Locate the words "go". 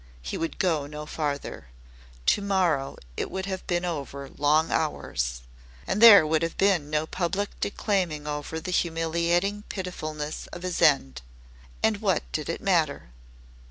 0.57-0.87